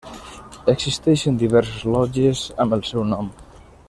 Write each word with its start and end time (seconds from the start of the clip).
Existeixen 0.73 1.37
diverses 1.43 1.85
lògies 1.99 2.43
amb 2.65 2.79
el 2.79 2.85
seu 2.93 3.05
nom. 3.15 3.31